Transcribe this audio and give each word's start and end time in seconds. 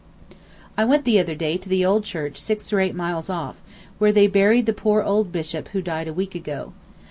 I 0.79 0.83
went 0.83 1.05
the 1.05 1.19
other 1.19 1.35
day 1.35 1.57
to 1.57 1.69
the 1.69 1.85
old 1.85 2.05
church 2.05 2.39
six 2.39 2.73
or 2.73 2.79
eight 2.79 2.95
miles 2.95 3.29
off, 3.29 3.57
where 3.99 4.11
they 4.11 4.25
buried 4.25 4.65
the 4.65 4.73
poor 4.73 5.03
old 5.03 5.31
Bishop 5.31 5.67
who 5.73 5.81
died 5.83 6.07
a 6.07 6.13
week 6.13 6.33
ago. 6.33 6.73